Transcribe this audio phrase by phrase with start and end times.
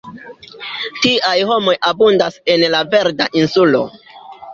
[1.01, 3.83] Tiaj homoj abundas en la Verda Insulo.